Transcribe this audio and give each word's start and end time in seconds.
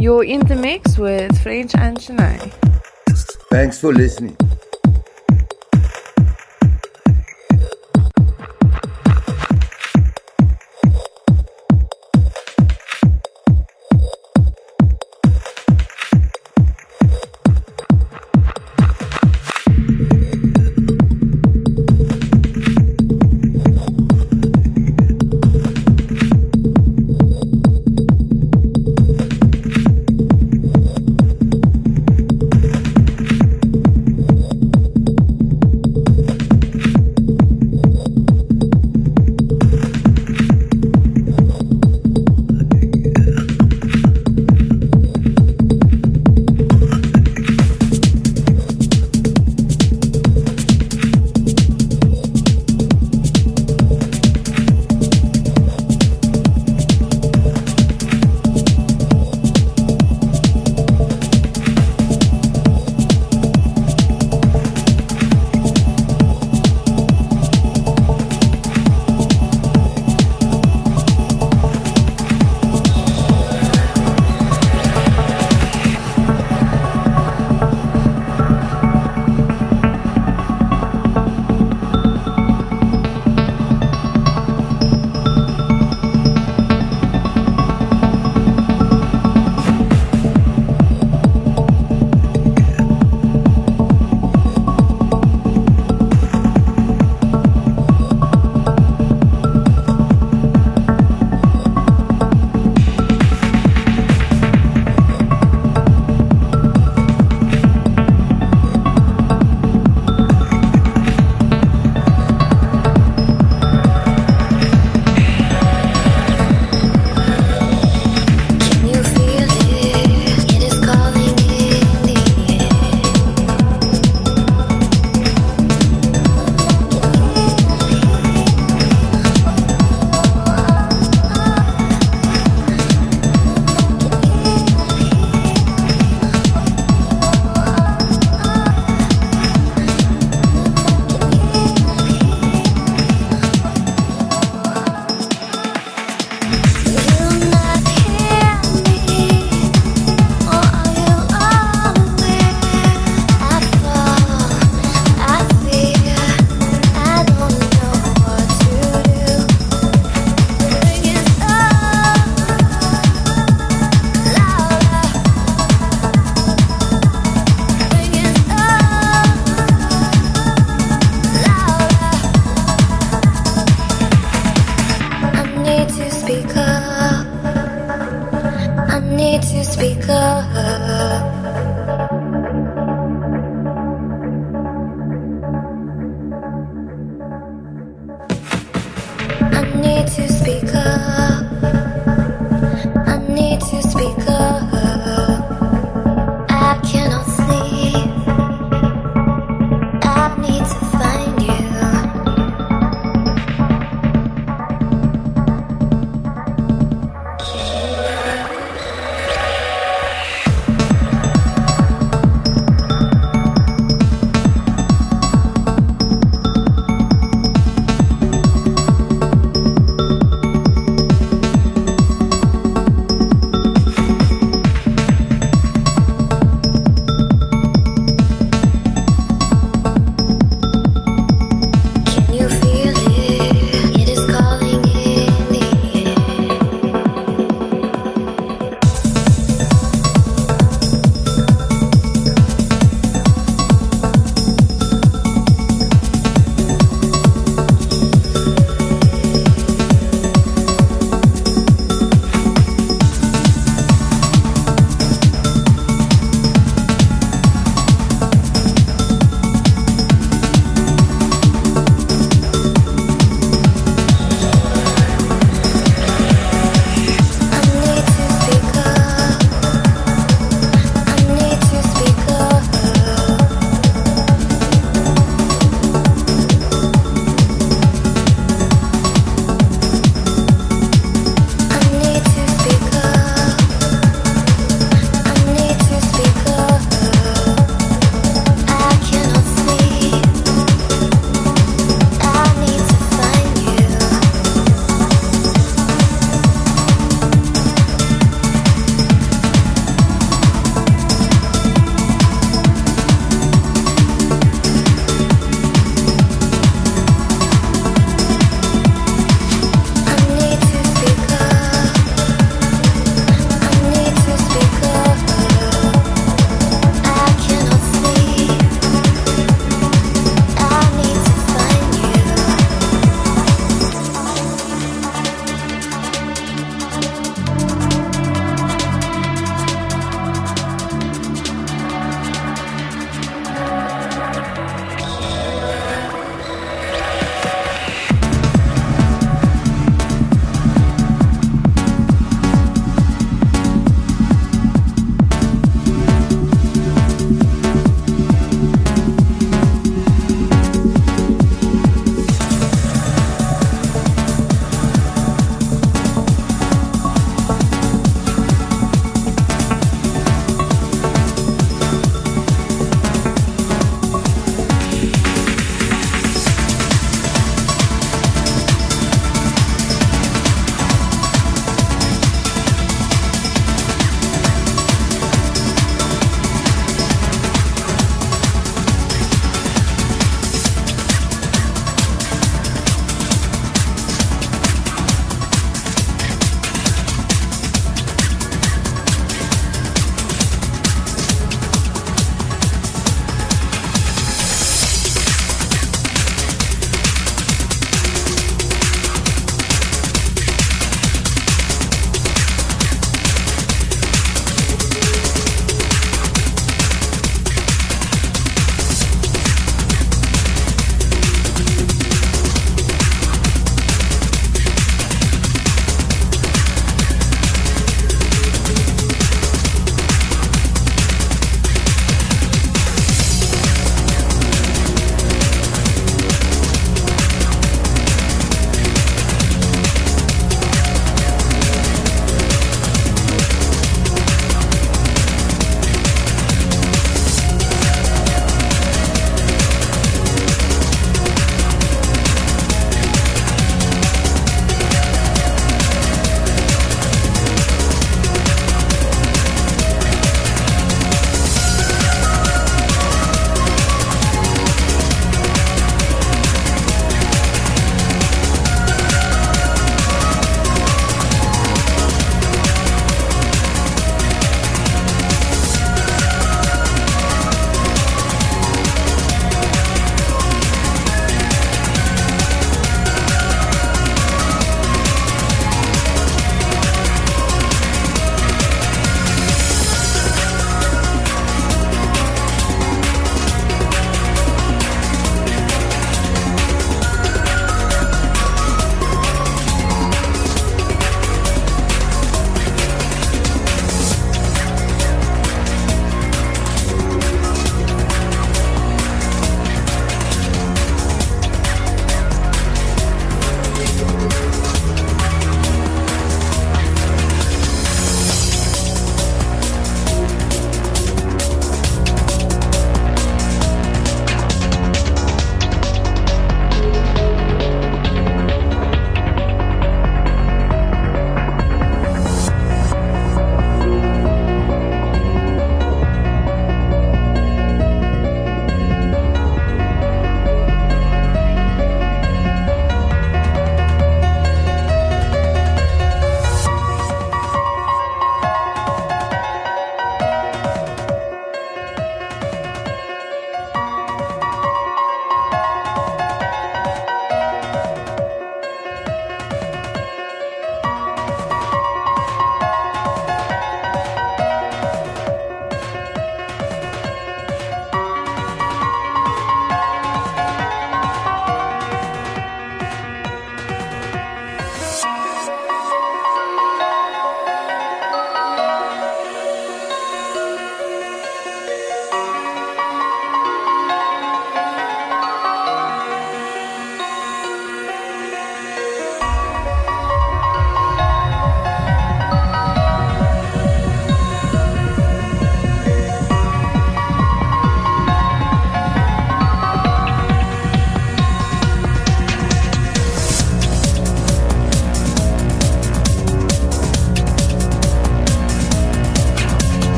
You're 0.00 0.24
in 0.24 0.40
the 0.46 0.56
mix 0.56 0.96
with 0.96 1.42
French 1.42 1.74
and 1.74 1.98
Chennai. 1.98 2.50
Thanks 3.50 3.78
for 3.78 3.92
listening. 3.92 4.34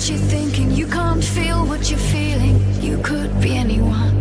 what 0.00 0.08
you're 0.08 0.28
thinking. 0.30 0.70
You 0.70 0.86
can't 0.86 1.22
feel 1.22 1.66
what 1.66 1.90
you're 1.90 1.98
feeling. 1.98 2.56
You 2.80 2.96
could 3.02 3.38
be 3.38 3.54
anyone. 3.54 4.19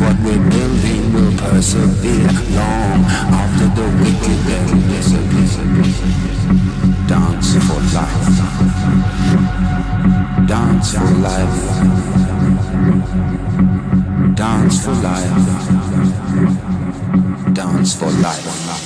What 0.00 0.16
we're 0.20 0.50
building 0.50 1.12
will 1.12 1.32
persevere 1.38 2.32
long 2.52 3.04
after 3.40 3.66
the 3.76 3.86
wicked 4.00 4.40
day 4.46 4.66
disappears. 4.92 5.54
Dance 7.08 7.50
for 7.66 7.80
life. 7.96 8.26
Dance 10.46 10.88
for 10.92 11.10
life. 11.26 11.56
Dance 14.36 14.76
for 14.84 14.94
life. 15.08 15.34
Dance 17.54 17.94
for 17.94 18.10
life. 18.10 18.85